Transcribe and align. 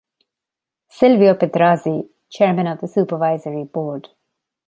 Silvio 0.87 1.35
Pedrazzi, 1.37 1.93
Chairman 2.27 2.65
of 2.65 2.81
the 2.81 2.87
Supervisory 2.87 3.65
Board. 3.65 4.09